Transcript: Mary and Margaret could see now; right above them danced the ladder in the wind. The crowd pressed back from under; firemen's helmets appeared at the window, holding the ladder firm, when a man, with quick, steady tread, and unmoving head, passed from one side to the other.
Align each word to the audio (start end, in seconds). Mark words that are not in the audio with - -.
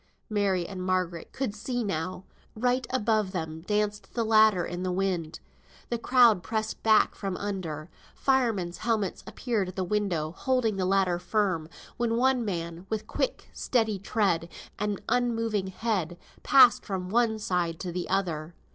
Mary 0.31 0.67
and 0.67 0.81
Margaret 0.81 1.31
could 1.31 1.55
see 1.55 1.83
now; 1.83 2.23
right 2.55 2.87
above 2.89 3.33
them 3.33 3.61
danced 3.61 4.15
the 4.15 4.23
ladder 4.23 4.65
in 4.65 4.81
the 4.81 4.91
wind. 4.91 5.39
The 5.89 5.99
crowd 5.99 6.41
pressed 6.41 6.81
back 6.81 7.13
from 7.13 7.37
under; 7.37 7.87
firemen's 8.15 8.79
helmets 8.79 9.23
appeared 9.27 9.67
at 9.67 9.75
the 9.75 9.83
window, 9.83 10.31
holding 10.31 10.77
the 10.77 10.87
ladder 10.87 11.19
firm, 11.19 11.69
when 11.97 12.13
a 12.19 12.33
man, 12.33 12.87
with 12.89 13.05
quick, 13.05 13.51
steady 13.53 13.99
tread, 13.99 14.49
and 14.79 14.99
unmoving 15.07 15.67
head, 15.67 16.17
passed 16.41 16.83
from 16.83 17.11
one 17.11 17.37
side 17.37 17.79
to 17.81 17.91
the 17.91 18.09
other. 18.09 18.55